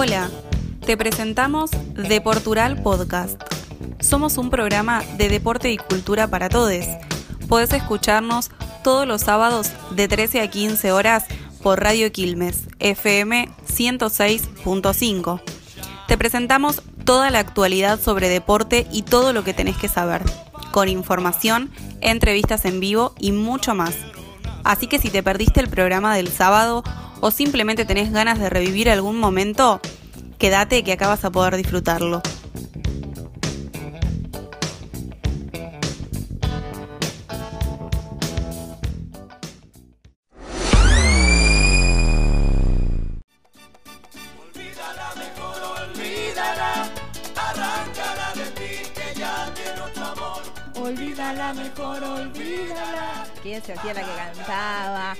[0.00, 0.30] Hola,
[0.86, 3.42] te presentamos Deportural Podcast.
[3.98, 6.84] Somos un programa de deporte y cultura para todos.
[7.48, 8.52] Podés escucharnos
[8.84, 11.24] todos los sábados de 13 a 15 horas
[11.64, 15.42] por Radio Quilmes, FM 106.5.
[16.06, 20.22] Te presentamos toda la actualidad sobre deporte y todo lo que tenés que saber,
[20.70, 21.72] con información,
[22.02, 23.96] entrevistas en vivo y mucho más.
[24.62, 26.84] Así que si te perdiste el programa del sábado
[27.20, 29.80] o simplemente tenés ganas de revivir algún momento,
[30.38, 32.22] quédate que acá vas a poder disfrutarlo.
[44.54, 46.88] Olvídala mejor, olvídala.
[47.36, 50.42] Arráncala de ti que ya tiene otro amor.
[50.76, 53.26] Olvídala mejor, olvídala.
[53.42, 55.16] ¿Quién se hacía la que cantaba?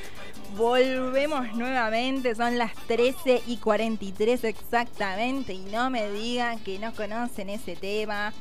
[0.59, 7.49] Volvemos nuevamente, son las 13 y 43 exactamente y no me digan que no conocen
[7.49, 8.33] ese tema.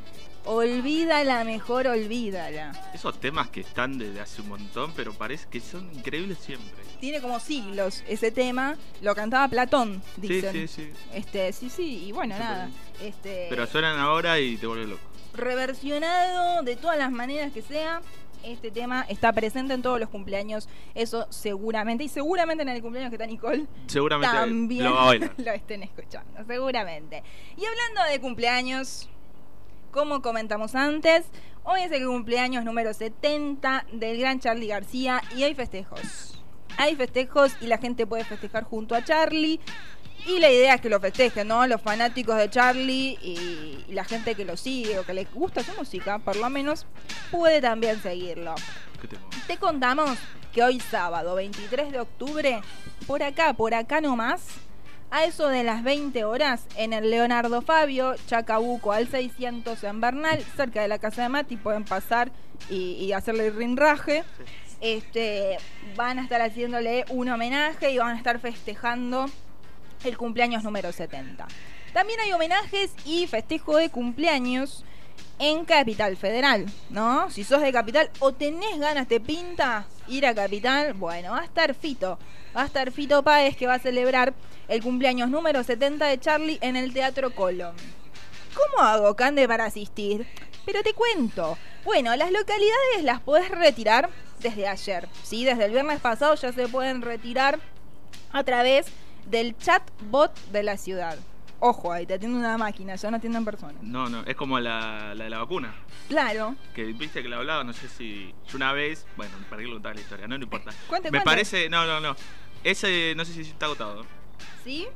[0.44, 2.72] Olvídala mejor, olvídala.
[2.92, 6.72] Esos temas que están desde hace un montón, pero parece que son increíbles siempre.
[7.00, 10.54] Tiene como siglos ese tema, lo cantaba Platón, Sí, dicen.
[10.54, 10.92] sí, sí.
[11.14, 12.70] Este, sí, sí, y bueno, Sí, nada.
[13.00, 15.02] Este, Pero suenan ahora y te vuelve loco.
[15.36, 18.02] reversionado de todas las maneras que sea.
[18.48, 22.06] Este tema está presente en todos los cumpleaños, eso seguramente.
[22.06, 27.24] Y seguramente en el cumpleaños que está Nicole Seguramente también lo lo estén escuchando, seguramente.
[27.58, 29.10] Y hablando de cumpleaños,
[29.92, 31.26] como comentamos antes,
[31.66, 36.42] hoy es el cumpleaños número 70 del gran Charlie García y hay festejos.
[36.78, 39.60] Hay festejos y la gente puede festejar junto a Charlie.
[40.26, 41.66] Y la idea es que lo festejen, ¿no?
[41.68, 45.74] Los fanáticos de Charlie y, la gente que lo sigue o que les gusta su
[45.74, 46.86] música, por lo menos,
[47.32, 48.56] puede también seguirlo.
[49.48, 50.18] Te contamos
[50.54, 52.62] que hoy sábado 23 de octubre,
[53.06, 54.42] por acá, por acá nomás,
[55.10, 60.44] a eso de las 20 horas, en el Leonardo Fabio, Chacabuco al 600 en Bernal,
[60.58, 62.32] cerca de la casa de Mati, pueden pasar
[62.70, 64.26] y, y hacerle el rinraje.
[64.82, 65.58] Este,
[65.96, 69.28] van a estar haciéndole un homenaje y van a estar festejando
[70.04, 71.48] el cumpleaños número 70.
[71.94, 74.84] También hay homenajes y festejo de cumpleaños
[75.40, 77.30] en Capital Federal, ¿no?
[77.30, 81.46] Si sos de Capital o tenés ganas, te pinta ir a Capital, bueno, va a
[81.46, 82.18] estar Fito.
[82.56, 84.34] Va a estar Fito Páez que va a celebrar
[84.68, 87.76] el cumpleaños número 70 de Charlie en el Teatro Colón.
[88.54, 90.26] ¿Cómo hago, Cande, para asistir?
[90.66, 91.58] Pero te cuento.
[91.86, 94.10] Bueno, las localidades las podés retirar
[94.40, 95.46] desde ayer, ¿sí?
[95.46, 97.60] Desde el viernes pasado ya se pueden retirar
[98.32, 98.88] a través
[99.30, 101.18] del chatbot de la ciudad.
[101.60, 103.82] Ojo, ahí te atiende una máquina, ya no atienden personas.
[103.82, 105.74] No, no, es como la, la de la vacuna.
[106.08, 106.56] Claro.
[106.76, 108.34] Que viste que la hablaba, no sé si.
[108.48, 109.08] Yo una vez.
[109.16, 110.72] Bueno, para que contar la historia, no, no importa.
[110.88, 111.26] Cuente, Me cuente.
[111.26, 111.68] parece.
[111.70, 112.16] No, no, no.
[112.64, 114.06] Ese no sé si está agotado.
[114.64, 114.88] ¿Sí?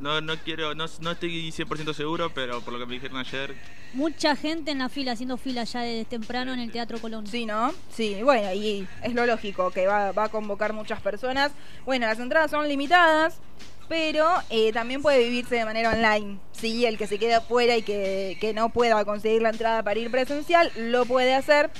[0.00, 0.74] No, no quiero.
[0.74, 3.54] No, no estoy 100% seguro, pero por lo que me dijeron ayer.
[3.94, 7.26] Mucha gente en la fila, haciendo fila ya desde temprano en el Teatro Colón.
[7.26, 7.72] Sí, ¿no?
[7.90, 11.52] Sí, bueno, y es lo lógico que va, va a convocar muchas personas.
[11.84, 13.38] Bueno, las entradas son limitadas,
[13.88, 16.38] pero eh, también puede vivirse de manera online.
[16.52, 19.98] Sí, el que se quede afuera y que, que no pueda conseguir la entrada para
[19.98, 21.70] ir presencial, lo puede hacer.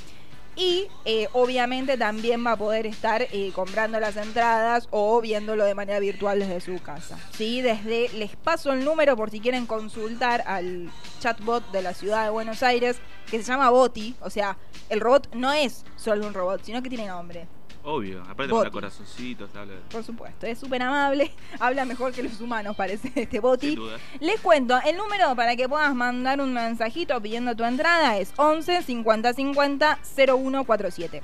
[0.58, 5.76] Y eh, obviamente también va a poder estar eh, comprando las entradas o viéndolo de
[5.76, 7.16] manera virtual desde su casa.
[7.30, 7.62] ¿sí?
[7.62, 12.30] Desde, les paso el número por si quieren consultar al chatbot de la ciudad de
[12.30, 12.96] Buenos Aires,
[13.30, 14.16] que se llama Boti.
[14.20, 14.58] O sea,
[14.88, 17.46] el robot no es solo un robot, sino que tiene nombre.
[17.84, 18.22] Obvio.
[18.22, 18.64] Aparte Boti.
[18.64, 19.74] con corazoncitos, habla.
[19.90, 23.68] Por supuesto, es súper amable, habla mejor que los humanos, parece este Boti.
[23.68, 23.98] Sin duda.
[24.20, 28.82] Les cuento, el número para que puedas mandar un mensajito pidiendo tu entrada es 11
[28.82, 31.22] 50 50 0147.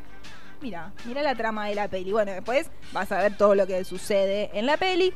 [0.65, 2.11] Mira, mira la trama de la peli.
[2.11, 5.13] Bueno, después vas a ver todo lo que sucede en la peli.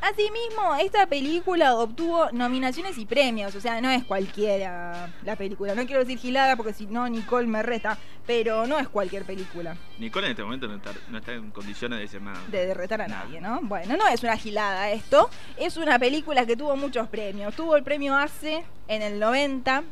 [0.00, 5.76] Asimismo, esta película obtuvo nominaciones y premios, o sea, no es cualquiera la película.
[5.76, 7.96] No quiero decir gilada porque si no Nicole me reta,
[8.26, 11.98] pero no es cualquier película Nicole en este momento no está, no está en condiciones
[11.98, 12.40] de decir nada.
[12.48, 13.24] de derretar a Nada.
[13.24, 13.60] nadie, ¿no?
[13.62, 17.54] Bueno, no es una gilada esto, es una película que tuvo muchos premios.
[17.54, 19.82] Tuvo el premio ACE en el 90,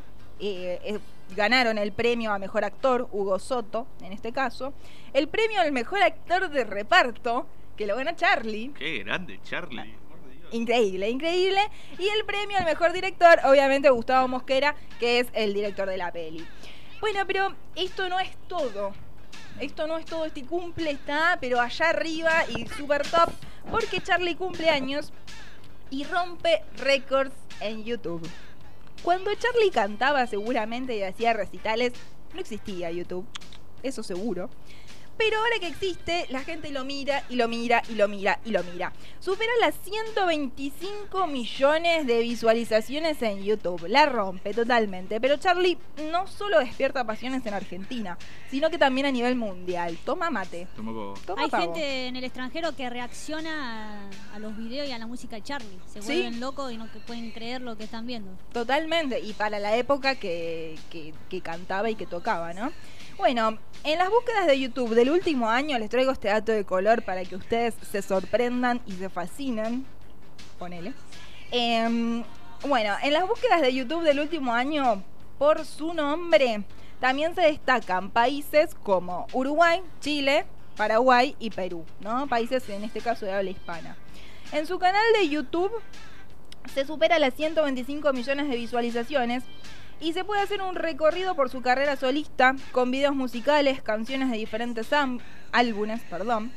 [0.41, 0.99] eh, eh,
[1.35, 4.73] ganaron el premio a mejor actor, Hugo Soto, en este caso.
[5.13, 7.47] El premio al mejor actor de reparto,
[7.77, 8.73] que lo gana Charlie.
[8.79, 9.83] Qué grande, Charlie.
[9.83, 10.53] Dios.
[10.53, 11.61] Increíble, increíble.
[11.99, 16.13] Y el premio al mejor director, obviamente Gustavo Mosquera, que es el director de la
[16.13, 16.47] peli.
[17.01, 18.93] Bueno, pero esto no es todo.
[19.61, 23.31] Esto no es todo, este cumple está, pero allá arriba y super top,
[23.71, 25.15] porque Charlie cumple años
[25.89, 28.29] y rompe récords en YouTube.
[29.03, 31.93] Cuando Charlie cantaba seguramente y hacía recitales,
[32.35, 33.27] no existía YouTube,
[33.83, 34.51] eso seguro.
[35.19, 38.51] Pero ahora que existe, la gente lo mira y lo mira y lo mira y
[38.51, 38.93] lo mira.
[39.19, 43.87] Supera las 125 millones de visualizaciones en YouTube.
[43.89, 45.21] La rompe totalmente.
[45.21, 45.79] Pero Charlie
[46.11, 48.19] no solo despierta pasiones en Argentina,
[48.51, 49.97] sino que también a nivel mundial.
[50.05, 50.67] Toma mate.
[50.77, 51.73] Como- Toma Hay pavo.
[51.75, 55.43] gente en el extranjero que reacciona a, a los videos y a la música de
[55.43, 55.79] Charlie.
[55.87, 56.09] Se Sí.
[56.13, 58.31] vuelven locos y no que pueden creer lo que están viendo.
[58.53, 62.71] Totalmente, y para la época que, que- que cantaba y que tocaba, ¿no?
[63.19, 67.03] Bueno, en las búsquedas de YouTube del último año les traigo este dato de color
[67.03, 69.87] para que ustedes se sorprendan y se fascinen.
[70.59, 70.93] Ponele.
[71.51, 72.23] Em,
[72.69, 75.03] bueno, en las búsquedas de YouTube del último año,
[75.39, 76.65] por su nombre,
[77.01, 80.45] también se destacan países como Uruguay, Chile,
[80.77, 82.27] Paraguay y Perú, ¿no?
[82.27, 83.97] Países en este caso de habla hispana.
[84.53, 85.73] En su canal de YouTube
[86.75, 89.43] se supera las 125 millones de visualizaciones
[90.01, 94.37] y se puede hacer un recorrido por su carrera solista con videos musicales, canciones de
[94.37, 94.89] diferentes
[95.53, 96.53] álbumes, perdón,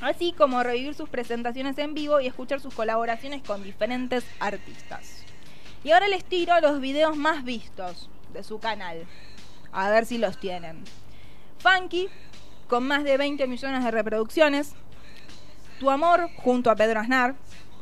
[0.00, 5.24] así como revivir sus presentaciones en vivo y escuchar sus colaboraciones con diferentes artistas.
[5.84, 9.06] Y ahora les tiro los videos más vistos de su canal,
[9.72, 10.84] a ver si los tienen.
[11.58, 12.08] Funky,
[12.68, 14.74] con más de 20 millones de reproducciones.
[15.80, 17.34] Tu amor, junto a Pedro Aznar,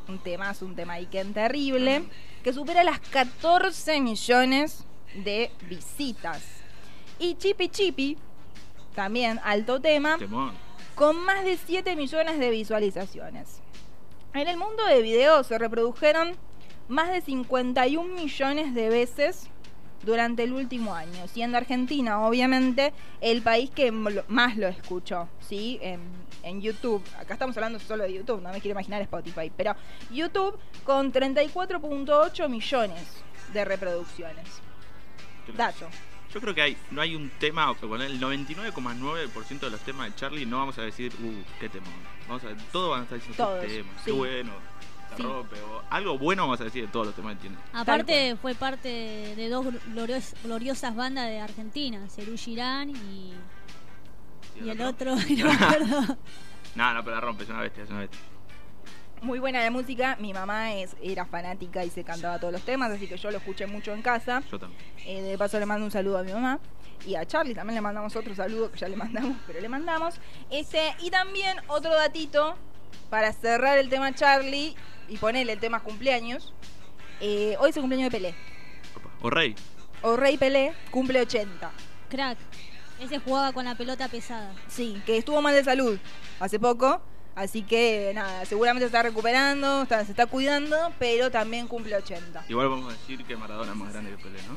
[0.09, 2.05] un temazo, un tema Iken terrible,
[2.47, 4.85] que supera las 14 millones
[5.17, 6.45] de visitas.
[7.19, 8.17] Y Chipi Chipi,
[8.95, 10.53] también alto tema, Temón.
[10.95, 13.61] con más de 7 millones de visualizaciones.
[14.33, 16.37] En el mundo de videos se reprodujeron
[16.87, 19.51] más de 51 millones de veces
[20.03, 25.79] durante el último año, siendo Argentina obviamente el país que más lo escuchó, ¿sí?
[25.83, 26.01] En,
[26.43, 27.03] en YouTube.
[27.19, 29.75] Acá estamos hablando solo de YouTube, no me quiero imaginar Spotify, pero
[30.11, 34.63] YouTube con 34.8 millones de reproducciones.
[35.57, 35.87] Dato.
[36.33, 40.11] Yo creo que hay, no hay un tema, o con el 99,9% de los temas
[40.11, 41.87] de Charlie no vamos a decir, uh, qué tema.
[42.29, 44.05] Vamos a todos van a estar diciendo qué tema, sí.
[44.05, 44.53] qué bueno,
[45.11, 45.23] la Sí.
[45.23, 47.57] rompe, o algo bueno vamos a decir de todos los temas que tiene.
[47.73, 48.89] Aparte, fue parte
[49.37, 53.33] de dos glorios- gloriosas bandas de Argentina, Cerú Girán y,
[54.65, 56.17] y el otro, no me acuerdo.
[56.77, 58.21] No, no, pero la rompe, es una bestia, es una bestia.
[59.23, 62.91] Muy buena la música, mi mamá es, era fanática y se cantaba todos los temas,
[62.93, 64.43] así que yo lo escuché mucho en casa.
[64.53, 64.79] Yo también.
[65.07, 66.59] Eh, de paso le mando un saludo a mi mamá.
[67.07, 70.17] Y a Charlie también le mandamos otro saludo, que ya le mandamos, pero le mandamos.
[70.51, 72.57] Este, y también otro datito
[73.11, 74.75] para cerrar el tema Charlie
[75.09, 76.53] y ponerle el tema cumpleaños.
[77.21, 78.35] Eh, hoy es el cumpleaños de Pelé.
[79.23, 79.55] O Rey.
[80.03, 81.71] O Rey Pelé cumple 80.
[82.11, 82.39] Crack.
[83.01, 84.55] Ese jugaba con la pelota pesada.
[84.69, 85.99] Sí, que estuvo mal de salud
[86.41, 87.01] hace poco.
[87.35, 92.45] Así que nada, seguramente se está recuperando, está- se está cuidando, pero también cumple 80.
[92.49, 94.57] Igual vamos a decir que Maradona es más grande que Pelé, ¿no?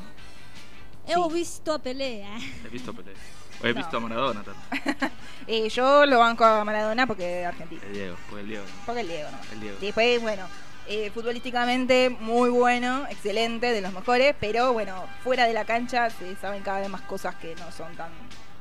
[1.06, 2.38] Hemos visto a Pelea.
[2.64, 3.12] He visto a Pelé.
[3.62, 5.12] He visto a Maradona también.
[5.46, 7.82] Eh, yo lo banco a Maradona porque es argentino.
[7.82, 8.64] El Diego, pues el Diego.
[8.64, 8.86] ¿no?
[8.86, 9.38] Porque el Diego, ¿no?
[9.52, 9.76] El Diego.
[9.80, 10.46] Después, bueno,
[10.86, 16.36] eh, futbolísticamente muy bueno, excelente, de los mejores, pero bueno, fuera de la cancha se
[16.36, 18.10] saben cada vez más cosas que no son tan,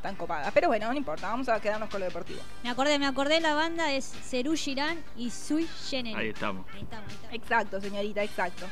[0.01, 0.51] tan copadas.
[0.53, 2.39] Pero bueno, no importa, vamos a quedarnos con lo deportivo.
[2.63, 6.17] Me acordé, me acordé, la banda es Cerú Girán y Sui Generis.
[6.17, 6.65] Ahí estamos.
[6.73, 7.35] Ahí estamos, ahí estamos.
[7.35, 8.65] Exacto, señorita, exacto.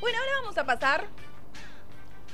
[0.00, 1.06] Bueno, ahora vamos a pasar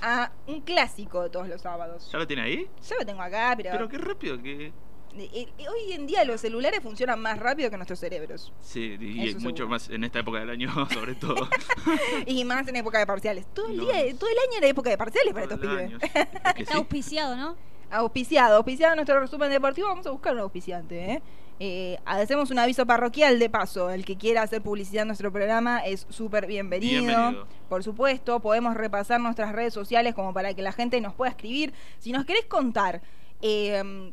[0.02, 2.08] a un clásico de todos los sábados.
[2.12, 2.68] ¿Ya lo tiene ahí?
[2.88, 4.72] Yo lo tengo acá, pero, Pero qué rápido que.
[5.12, 8.52] Hoy en día los celulares funcionan más rápido que nuestros cerebros.
[8.60, 9.68] Sí, y Eso mucho seguro.
[9.70, 11.48] más en esta época del año, sobre todo.
[12.26, 13.44] Y más en época de parciales.
[13.52, 13.84] Todo el No.
[13.84, 15.86] día, todo el año era época de parciales para Todo estos pibes.
[15.86, 15.98] año.
[16.00, 16.78] Es que Está sí.
[16.78, 17.56] auspiciado, ¿no?
[17.90, 19.88] Auspiciado, auspiciado nuestro resumen deportivo.
[19.88, 21.22] Vamos a buscar un auspiciante, ¿eh?
[21.62, 23.90] Eh, hacemos un aviso parroquial de paso.
[23.90, 27.04] El que quiera hacer publicidad en nuestro programa es súper bienvenido.
[27.04, 27.46] Bienvenido.
[27.68, 31.74] Por supuesto, podemos repasar nuestras redes sociales como para que la gente nos pueda escribir.
[31.98, 33.02] Si nos querés contar,
[33.42, 34.10] eh,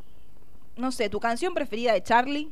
[0.76, 2.52] no sé, tu canción preferida de Charlie,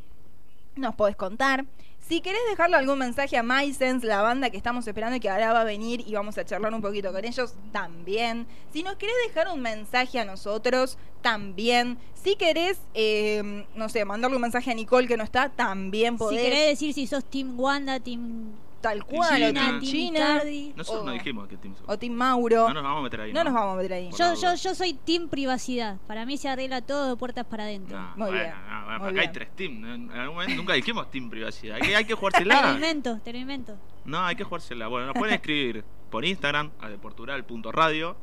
[0.78, 1.66] nos podés contar.
[2.08, 5.54] Si querés dejarle algún mensaje a MySense, la banda que estamos esperando y que ahora
[5.54, 8.46] va a venir y vamos a charlar un poquito con ellos, también.
[8.72, 11.98] Si nos querés dejar un mensaje a nosotros, también.
[12.14, 16.40] Si querés, eh, no sé, mandarle un mensaje a Nicole que no está, también podés.
[16.40, 18.52] Si querés decir si sos Team Wanda, Team
[18.90, 19.54] tal cual, o China.
[19.54, 20.74] Team Team China, Icardi.
[20.76, 21.90] Nosotros o, no dijimos que Team somos.
[21.94, 22.68] o Team Mauro.
[22.68, 23.34] No nos vamos a meter ahí.
[23.34, 24.10] No nos vamos a meter ahí.
[24.10, 24.56] Por Yo, la yo, duda.
[24.56, 25.98] yo soy Team Privacidad.
[26.08, 27.98] Para mí se arregla todo de puertas para adentro.
[28.00, 29.78] No, Muy bueno, bien, no, bueno, muy acá hay tres teams.
[29.88, 31.76] En algún momento nunca dijimos team privacidad.
[31.76, 32.72] Hay que, hay que Te lo jugársela.
[32.74, 33.78] invento, te lo invento.
[34.06, 34.88] No, hay que jugársela.
[34.88, 38.16] Bueno, nos pueden escribir por Instagram a deportural.radio,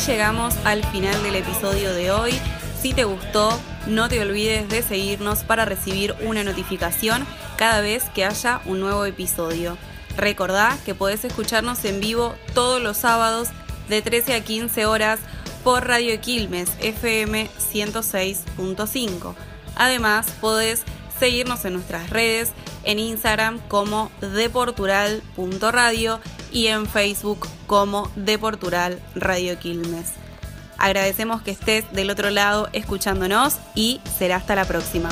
[0.07, 2.33] llegamos al final del episodio de hoy.
[2.81, 3.57] Si te gustó,
[3.87, 7.25] no te olvides de seguirnos para recibir una notificación
[7.57, 9.79] cada vez que haya un nuevo episodio.
[10.17, 13.51] Recordá que podés escucharnos en vivo todos los sábados
[13.89, 15.21] de 13 a 15 horas
[15.63, 19.35] por Radio Quilmes FM 106.5.
[19.77, 20.83] Además, podés
[21.23, 22.51] seguirnos en nuestras redes,
[22.83, 26.19] en Instagram como deportural.radio
[26.51, 30.15] y en Facebook como Deportural Radio Quilmes.
[30.79, 35.11] Agradecemos que estés del otro lado escuchándonos y será hasta la próxima.